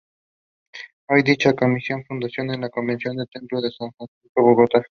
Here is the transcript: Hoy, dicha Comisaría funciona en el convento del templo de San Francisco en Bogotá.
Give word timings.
Hoy, 1.09 1.21
dicha 1.21 1.53
Comisaría 1.53 2.03
funciona 2.07 2.55
en 2.55 2.63
el 2.63 2.71
convento 2.71 3.11
del 3.13 3.29
templo 3.29 3.61
de 3.61 3.69
San 3.69 3.91
Francisco 3.93 4.31
en 4.37 4.43
Bogotá. 4.43 4.83